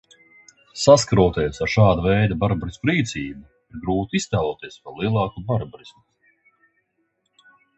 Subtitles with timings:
[0.83, 6.03] Saskaroties ar šāda veida barbarisku rīcību, ir grūti iztēloties vēl lielāku barbarismu.